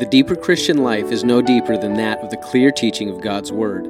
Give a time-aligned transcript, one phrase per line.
[0.00, 3.52] The deeper Christian life is no deeper than that of the clear teaching of God's
[3.52, 3.86] Word.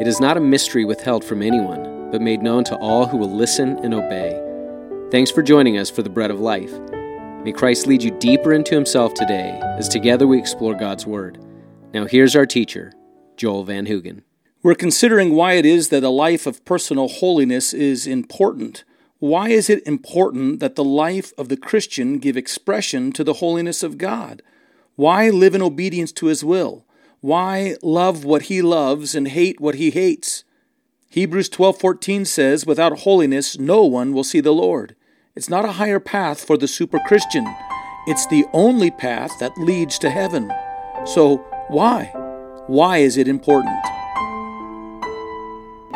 [0.00, 3.30] It is not a mystery withheld from anyone, but made known to all who will
[3.30, 4.40] listen and obey.
[5.10, 6.72] Thanks for joining us for the Bread of Life.
[7.44, 11.44] May Christ lead you deeper into Himself today as together we explore God's Word.
[11.92, 12.94] Now, here's our teacher,
[13.36, 14.22] Joel Van Hoogen.
[14.62, 18.84] We're considering why it is that a life of personal holiness is important.
[19.18, 23.82] Why is it important that the life of the Christian give expression to the holiness
[23.82, 24.40] of God?
[24.96, 26.84] Why live in obedience to His will?
[27.20, 30.44] Why love what He loves and hate what He hates?
[31.08, 34.96] Hebrews 12:14 says, "Without holiness no one will see the Lord."
[35.34, 37.46] It's not a higher path for the super Christian.
[38.06, 40.52] It's the only path that leads to heaven.
[41.04, 41.38] So,
[41.68, 42.12] why?
[42.66, 43.76] Why is it important?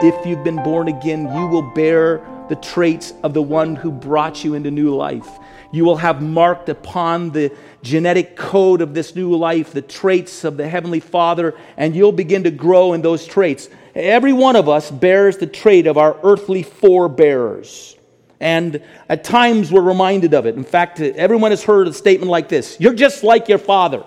[0.02, 4.44] If you've been born again, you will bear the traits of the one who brought
[4.44, 5.28] you into new life.
[5.72, 10.56] You will have marked upon the genetic code of this new life the traits of
[10.56, 13.68] the Heavenly Father, and you'll begin to grow in those traits.
[13.94, 17.96] Every one of us bears the trait of our earthly forebearers.
[18.40, 20.56] And at times we're reminded of it.
[20.56, 24.04] In fact, everyone has heard a statement like this You're just like your father.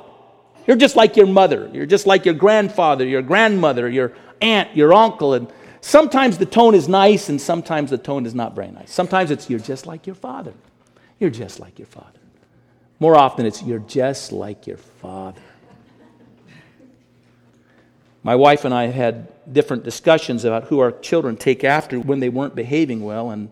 [0.67, 1.69] You're just like your mother.
[1.73, 5.33] You're just like your grandfather, your grandmother, your aunt, your uncle.
[5.33, 8.91] And sometimes the tone is nice and sometimes the tone is not very nice.
[8.91, 10.53] Sometimes it's, You're just like your father.
[11.19, 12.19] You're just like your father.
[12.99, 15.41] More often, it's, You're just like your father.
[18.23, 22.29] My wife and I had different discussions about who our children take after when they
[22.29, 23.51] weren't behaving well, and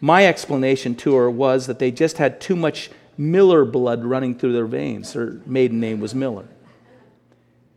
[0.00, 4.52] my explanation to her was that they just had too much Miller blood running through
[4.52, 5.14] their veins.
[5.14, 6.46] Her maiden name was Miller.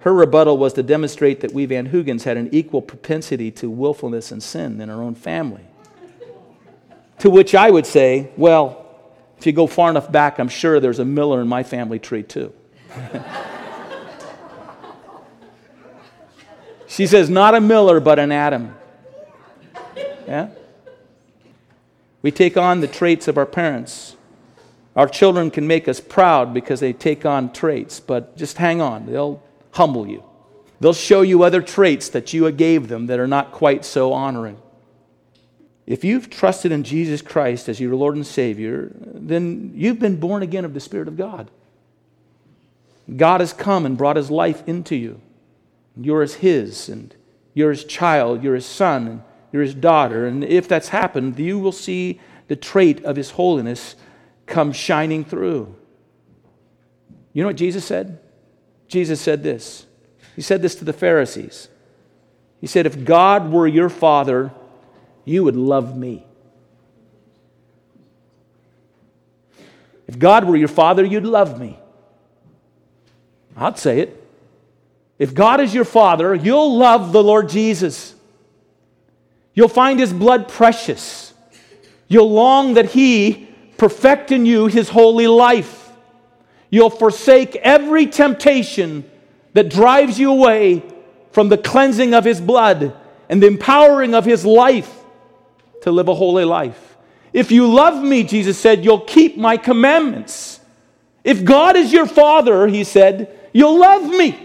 [0.08, 4.32] Her rebuttal was to demonstrate that we Van Hoogens had an equal propensity to willfulness
[4.32, 5.66] and sin in our own family.
[7.20, 8.86] to which I would say, well,
[9.38, 12.24] if you go far enough back, I'm sure there's a Miller in my family tree
[12.24, 12.54] too.
[16.88, 18.76] she says, not a Miller, but an Adam.
[20.26, 20.52] Yeah?
[22.22, 24.16] We take on the traits of our parents.
[24.96, 29.06] Our children can make us proud because they take on traits, but just hang on.
[29.06, 29.44] They'll
[29.78, 30.24] humble you.
[30.80, 34.58] They'll show you other traits that you gave them that are not quite so honoring.
[35.86, 40.44] If you've trusted in Jesus Christ as your Lord and Savior, then you've been born
[40.44, 41.50] again of the Spirit of God.
[43.16, 45.22] God has come and brought His life into you.
[45.96, 47.16] You're as His, and
[47.54, 49.22] you're His child, you're His son, and
[49.52, 50.28] you're his daughter.
[50.28, 53.96] And if that's happened, you will see the trait of his holiness
[54.46, 55.76] come shining through.
[57.34, 58.20] You know what Jesus said?
[58.88, 59.86] Jesus said this.
[60.36, 61.68] He said this to the Pharisees.
[62.62, 64.52] He said, If God were your father,
[65.26, 66.26] you would love me.
[70.08, 71.78] If God were your father, you'd love me.
[73.56, 74.24] I'd say it.
[75.20, 78.14] If God is your father, you'll love the Lord Jesus.
[79.54, 81.34] You'll find his blood precious.
[82.08, 85.77] You'll long that he perfect in you his holy life.
[86.70, 89.10] You'll forsake every temptation
[89.54, 90.84] that drives you away
[91.32, 92.96] from the cleansing of his blood
[93.30, 94.94] and the empowering of his life
[95.84, 96.98] to live a holy life.
[97.34, 100.60] If you love me, Jesus said, you'll keep my commandments.
[101.24, 104.38] If God is your father, he said, you'll love me.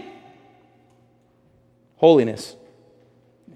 [1.97, 2.55] Holiness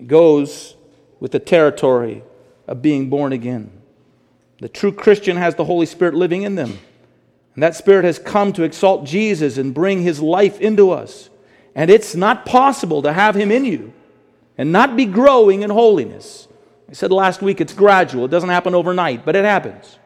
[0.06, 0.76] goes
[1.20, 2.24] with the territory
[2.68, 3.72] of being born again.
[4.60, 6.80] The true Christian has the Holy Spirit living in them.
[7.58, 11.32] And that Spirit has come to exalt Jesus and bring his life into us.
[11.74, 13.94] And it's not possible to have him in you
[14.60, 16.48] and not be growing in holiness.
[16.88, 19.98] I said last week it's gradual, it doesn't happen overnight, but it happens.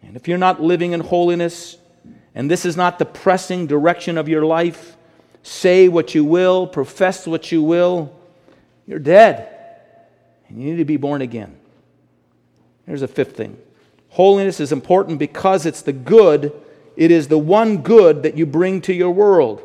[0.00, 1.76] And if you're not living in holiness,
[2.36, 4.96] and this is not the pressing direction of your life,
[5.42, 8.16] say what you will, profess what you will,
[8.86, 9.48] you're dead.
[10.48, 11.58] And you need to be born again.
[12.86, 13.58] Here's a fifth thing
[14.18, 16.52] holiness is important because it's the good,
[16.96, 19.62] it is the one good that you bring to your world.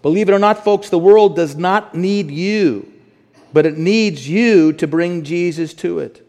[0.00, 2.90] Believe it or not, folks, the world does not need you,
[3.52, 6.24] but it needs you to bring Jesus to it.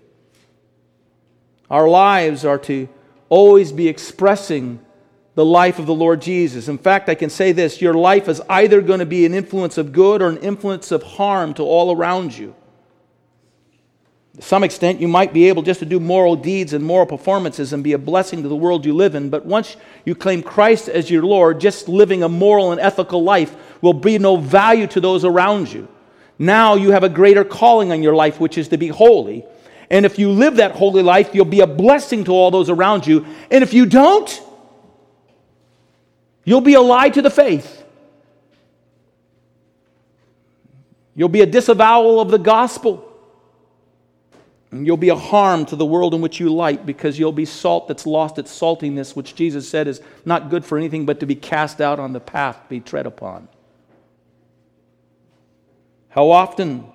[1.70, 2.90] Our lives are to
[3.30, 4.84] always be expressing
[5.36, 6.68] the life of the Lord Jesus.
[6.68, 9.78] In fact, I can say this your life is either going to be an influence
[9.78, 12.56] of good or an influence of harm to all around you.
[14.36, 17.74] To some extent, you might be able just to do moral deeds and moral performances
[17.74, 19.30] and be a blessing to the world you live in.
[19.30, 19.76] But once
[20.06, 24.18] you claim Christ as your Lord, just living a moral and ethical life will be
[24.18, 25.88] no value to those around you.
[26.40, 29.46] Now you have a greater calling on your life, which is to be holy.
[29.90, 33.06] And if you live that holy life, you'll be a blessing to all those around
[33.06, 33.26] you.
[33.52, 34.42] And if you don't,
[36.44, 37.84] You'll be a lie to the faith.
[41.16, 43.08] You'll be a disavowal of the gospel.
[44.74, 47.90] You'll be a harm to the world in which you light because you'll be salt
[47.90, 51.36] that's lost its saltiness, which Jesus said is not good for anything but to be
[51.36, 53.50] cast out on the path, be tread upon.
[56.10, 56.86] How often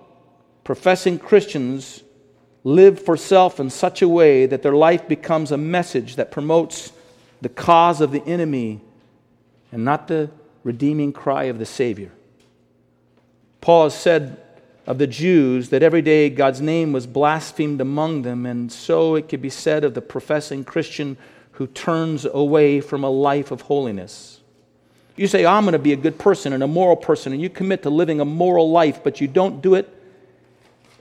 [0.64, 2.02] professing Christians
[2.64, 6.93] live for self in such a way that their life becomes a message that promotes
[7.43, 8.81] the cause of the enemy
[9.70, 10.31] and not the
[10.64, 12.11] redeeming cry of the Savior.
[13.61, 14.43] Paul has said
[14.87, 19.29] of the Jews that every day God's name was blasphemed among them, and so it
[19.29, 21.17] could be said of the professing Christian
[21.53, 24.41] who turns away from a life of holiness.
[25.17, 27.41] You say, oh, I'm going to be a good person and a moral person, and
[27.41, 29.93] you commit to living a moral life, but you don't do it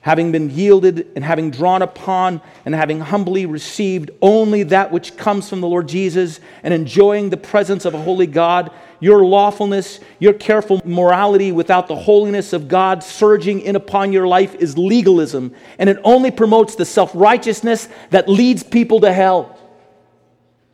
[0.06, 5.50] having been yielded and having drawn upon and having humbly received only that which comes
[5.50, 8.70] from the Lord Jesus and enjoying the presence of a holy God,
[9.00, 14.54] your lawfulness, your careful morality without the holiness of God surging in upon your life
[14.54, 15.56] is legalism.
[15.80, 19.55] And it only promotes the self righteousness that leads people to hell.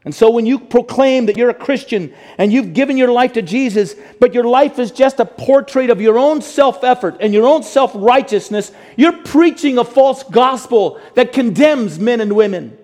[0.03, 3.43] And so when you proclaim that you're a Christian and you've given your life to
[3.43, 7.45] Jesus, but your life is just a portrait of your own self effort and your
[7.45, 12.77] own self righteousness, you're preaching a false gospel that condemns men and women.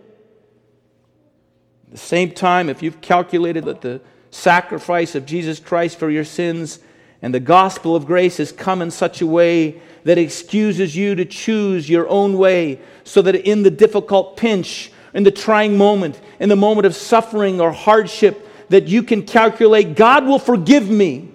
[1.88, 6.26] At the same time, if you've calculated that the sacrifice of Jesus Christ for your
[6.26, 6.80] sins
[7.24, 11.26] and the gospel of grace has come in such a way that excuses you to
[11.26, 16.50] choose your own way, so that in the difficult pinch, in the trying moment, in
[16.50, 21.30] the moment of suffering or hardship, that you can calculate God will forgive me.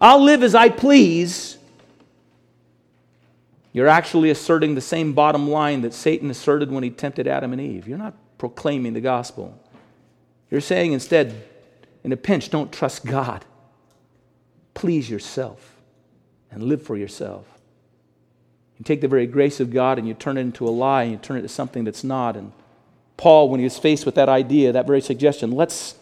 [0.00, 1.58] I'll live as I please.
[3.72, 7.60] You're actually asserting the same bottom line that Satan asserted when he tempted Adam and
[7.60, 7.88] Eve.
[7.88, 9.58] You're not proclaiming the gospel.
[10.50, 11.34] You're saying instead,
[12.04, 13.44] in a pinch, don't trust God.
[14.74, 15.76] Please yourself
[16.50, 17.46] and live for yourself.
[18.78, 21.12] You take the very grace of God and you turn it into a lie and
[21.12, 22.36] you turn it to something that's not.
[22.36, 22.52] And
[23.22, 25.94] Paul, when he was faced with that idea, that very suggestion, let's,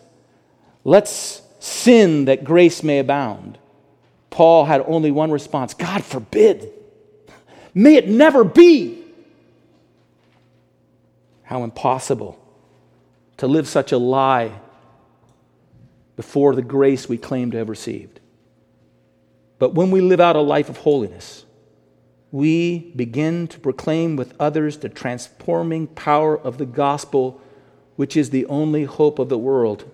[0.84, 3.58] let's sin that grace may abound.
[4.31, 6.72] Paul had only one response God forbid.
[7.75, 9.05] May it never be.
[11.43, 12.43] How impossible
[13.37, 14.58] to live such a lie
[16.17, 18.19] before the grace we claim to have received.
[19.58, 21.44] But when we live out a life of holiness,
[22.32, 27.41] we begin to proclaim with others the transforming power of the gospel,
[27.97, 29.91] which is the only hope of the world.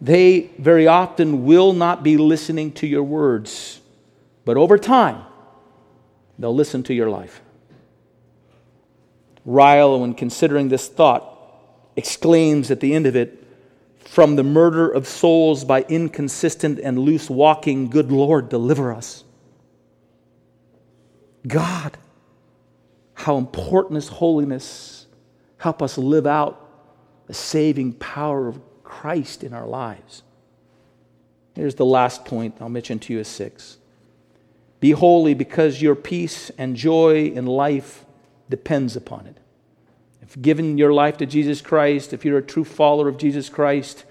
[0.00, 3.80] They very often will not be listening to your words,
[4.44, 5.24] but over time,
[6.38, 7.40] they'll listen to your life.
[9.44, 11.26] Ryle, when considering this thought,
[11.96, 13.36] exclaims at the end of it,
[14.04, 19.22] From the murder of souls by inconsistent and loose walking, good Lord, deliver us.
[21.46, 21.96] God,
[23.14, 25.06] how important is holiness.
[25.58, 26.68] Help us live out
[27.26, 30.22] the saving power of Christ in our lives.
[31.54, 33.78] Here's the last point I'll mention to you as six.
[34.80, 38.06] Be holy because your peace and joy in life
[38.48, 39.36] depends upon it.
[40.22, 44.04] If given your life to Jesus Christ, if you're a true follower of Jesus Christ,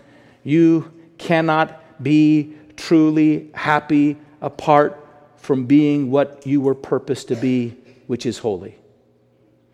[0.44, 4.99] you cannot be truly happy apart
[5.40, 7.76] from being what you were purposed to be,
[8.08, 8.78] which is holy.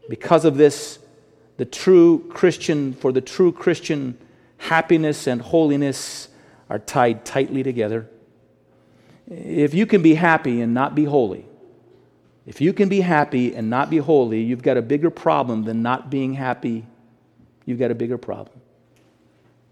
[0.10, 1.00] Because of this,
[1.58, 4.18] the true Christian, for the true Christian,
[4.58, 6.30] happiness and holiness
[6.70, 8.10] are tied tightly together.
[9.28, 11.46] If you can be happy and not be holy,
[12.46, 15.82] if you can be happy and not be holy, you've got a bigger problem than
[15.82, 16.86] not being happy.
[17.66, 18.62] You've got a bigger problem.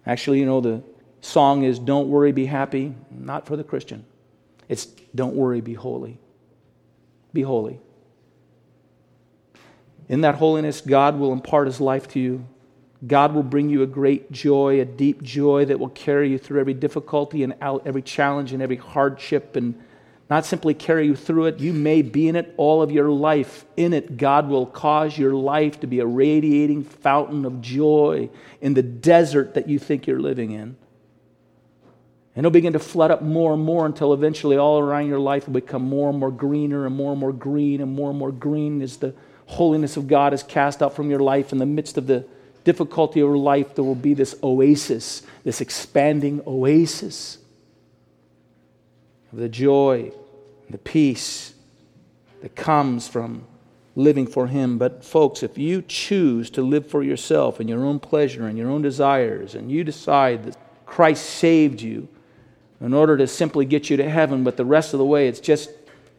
[0.05, 0.81] Actually, you know, the
[1.21, 4.05] song is Don't Worry, Be Happy, not for the Christian.
[4.70, 6.20] It's don't worry, be holy.
[7.34, 7.79] Be holy.
[10.10, 12.48] In that holiness, God will impart his life to you.
[13.05, 16.62] God will bring you a great joy, a deep joy that will carry you through
[16.62, 19.82] every difficulty and every challenge and every hardship and
[20.29, 21.60] not simply carry you through it.
[21.60, 23.65] You may be in it all of your life.
[23.75, 28.29] In it, God will cause your life to be a radiating fountain of joy
[28.62, 30.77] in the desert that you think you're living in.
[32.36, 35.46] And it'll begin to flood up more and more until eventually all around your life
[35.46, 38.32] will become more and more greener and more and more green and more and more
[38.32, 39.13] green as the
[39.46, 41.52] holiness of God is cast out from your life.
[41.52, 42.25] In the midst of the
[42.63, 47.38] difficulty of your life, there will be this oasis, this expanding oasis
[49.32, 50.12] of the joy,
[50.70, 51.54] the peace
[52.42, 53.46] that comes from
[53.96, 54.80] living for Him.
[54.80, 58.70] But, folks, if you choose to live for yourself and your own pleasure and your
[58.70, 62.08] own desires, and you decide that Christ saved you,
[62.82, 65.39] in order to simply get you to heaven, but the rest of the way it's
[65.39, 65.70] just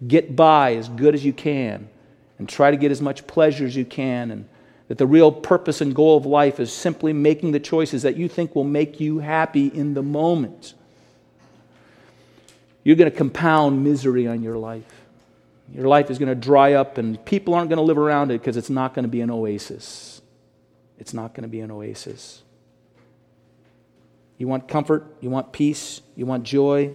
[0.06, 1.88] get by as good as you can
[2.38, 4.48] and try to get as much pleasure as you can and
[4.88, 8.28] that the real purpose and goal of life is simply making the choices that you
[8.28, 10.74] think will make you happy in the moment.
[12.82, 14.84] You're going to compound misery on your life.
[15.72, 18.38] Your life is going to dry up, and people aren't going to live around it
[18.38, 20.20] because it's not going to be an oasis.
[20.98, 22.43] It's not going to be an oasis.
[24.44, 26.94] You want comfort, you want peace, you want joy.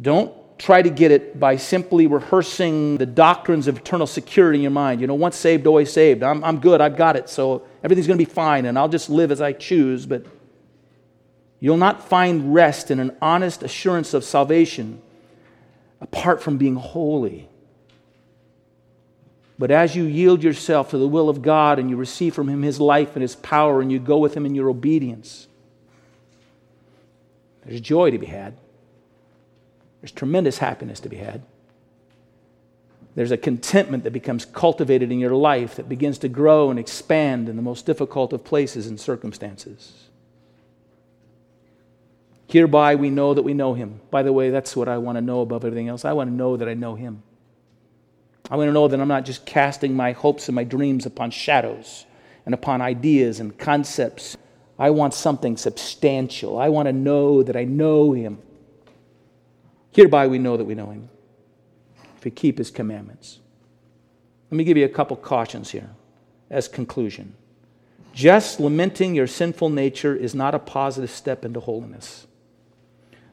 [0.00, 4.70] Don't try to get it by simply rehearsing the doctrines of eternal security in your
[4.70, 5.02] mind.
[5.02, 6.22] You know, once saved, always saved.
[6.22, 9.10] I'm, I'm good, I've got it, so everything's going to be fine, and I'll just
[9.10, 10.06] live as I choose.
[10.06, 10.24] But
[11.58, 15.02] you'll not find rest in an honest assurance of salvation
[16.00, 17.50] apart from being holy.
[19.58, 22.62] But as you yield yourself to the will of God and you receive from Him
[22.62, 25.48] His life and His power and you go with Him in your obedience,
[27.70, 28.56] there's joy to be had.
[30.00, 31.42] There's tremendous happiness to be had.
[33.14, 37.48] There's a contentment that becomes cultivated in your life that begins to grow and expand
[37.48, 40.08] in the most difficult of places and circumstances.
[42.48, 44.00] Hereby we know that we know him.
[44.10, 46.04] By the way, that's what I want to know above everything else.
[46.04, 47.22] I want to know that I know him.
[48.50, 51.30] I want to know that I'm not just casting my hopes and my dreams upon
[51.30, 52.04] shadows
[52.44, 54.36] and upon ideas and concepts.
[54.80, 56.58] I want something substantial.
[56.58, 58.38] I want to know that I know him.
[59.92, 61.10] Hereby we know that we know him,
[62.16, 63.40] if we keep his commandments.
[64.50, 65.90] Let me give you a couple cautions here
[66.48, 67.34] as conclusion.
[68.14, 72.26] Just lamenting your sinful nature is not a positive step into holiness.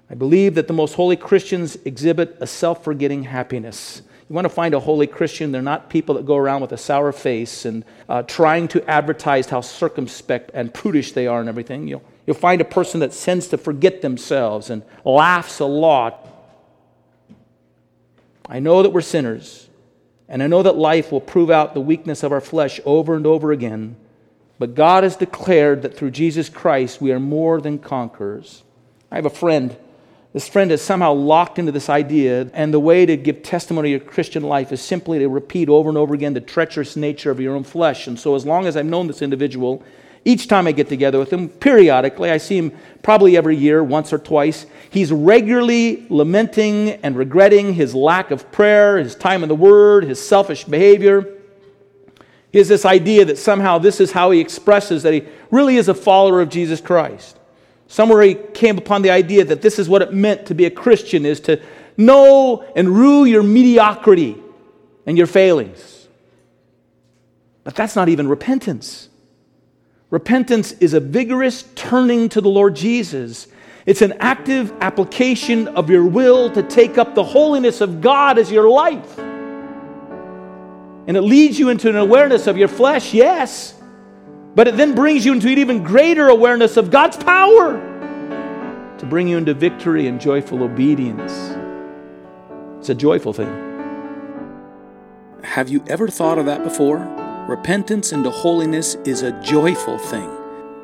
[0.09, 4.01] I believe that the most holy Christians exhibit a self forgetting happiness.
[4.29, 6.77] You want to find a holy Christian, they're not people that go around with a
[6.77, 11.87] sour face and uh, trying to advertise how circumspect and prudish they are and everything.
[11.87, 16.27] You'll, you'll find a person that tends to forget themselves and laughs a lot
[18.49, 19.67] I know that we're sinners,
[20.29, 23.27] and I know that life will prove out the weakness of our flesh over and
[23.27, 23.97] over again.
[24.57, 28.63] But God has declared that through Jesus Christ we are more than conquerors.
[29.11, 29.75] I have a friend.
[30.37, 33.99] This friend is somehow locked into this idea, and the way to give testimony your
[33.99, 37.55] Christian life is simply to repeat over and over again the treacherous nature of your
[37.55, 38.05] own flesh.
[38.05, 39.81] And so, as long as I've known this individual,
[40.25, 44.13] each time I get together with him, periodically, I see him probably every year, once
[44.13, 49.55] or twice, he's regularly lamenting and regretting his lack of prayer, his time in the
[49.55, 51.27] Word, his selfish behavior.
[52.51, 55.87] He has this idea that somehow this is how he expresses that he really is
[55.87, 57.39] a follower of Jesus Christ.
[57.87, 60.71] Somewhere he came upon the idea that this is what it meant to be a
[60.71, 61.61] Christian is to
[61.95, 64.37] know and rue your mediocrity
[65.05, 66.07] and your failings.
[67.63, 69.09] But that's not even repentance.
[70.09, 73.47] Repentance is a vigorous turning to the Lord Jesus.
[73.85, 78.51] It's an active application of your will to take up the holiness of God as
[78.51, 79.17] your life.
[81.07, 83.73] And it leads you into an awareness of your flesh, yes,
[84.57, 87.73] but it then brings you into an even greater awareness of God's power
[88.97, 91.55] to bring you into victory and joyful obedience.
[92.79, 93.53] It's a joyful thing.
[95.43, 96.97] Have you ever thought of that before?
[97.47, 100.27] Repentance into holiness is a joyful thing.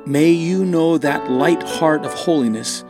[0.06, 2.84] May you know that light heart of holiness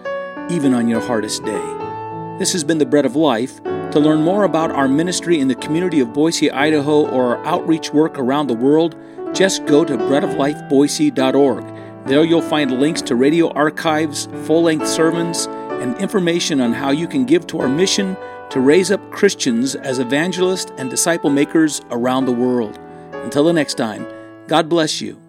[0.50, 2.36] even on your hardest day.
[2.40, 3.64] This has been the Bread of Life.
[3.64, 7.94] To learn more about our ministry in the community of Boise, Idaho, or our outreach
[7.94, 8.98] work around the world,
[9.34, 12.08] just go to breadoflifeboise.org.
[12.08, 15.48] There you'll find links to radio archives, full length sermons,
[15.82, 18.16] and information on how you can give to our mission
[18.50, 22.78] to raise up Christians as evangelists and disciple makers around the world.
[23.14, 24.06] Until the next time,
[24.48, 25.23] God bless you